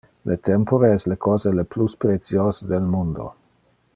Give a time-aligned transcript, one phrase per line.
[0.29, 3.31] Le tempore es le cosa le plus preciose del mundo.